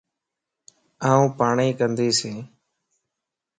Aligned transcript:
آن 1.09 1.21
پاڻئين 1.37 1.71
ڪندياس 1.79 2.19